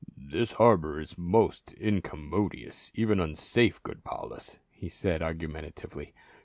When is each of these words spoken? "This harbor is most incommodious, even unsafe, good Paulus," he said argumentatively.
"This 0.17 0.53
harbor 0.53 0.99
is 0.99 1.15
most 1.15 1.73
incommodious, 1.73 2.91
even 2.95 3.19
unsafe, 3.19 3.83
good 3.83 4.03
Paulus," 4.03 4.57
he 4.71 4.89
said 4.89 5.21
argumentatively. 5.21 6.11